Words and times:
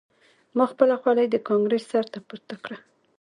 ما 0.57 0.65
خپله 0.71 0.95
خولۍ 1.01 1.27
د 1.31 1.35
کانکریټ 1.47 1.83
سر 1.91 2.05
ته 2.13 2.19
پورته 2.27 2.55
کړه 2.63 2.77